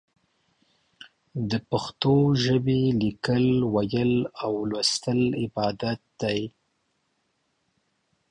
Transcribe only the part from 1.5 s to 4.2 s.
پښتو ژبې ليکل، ويل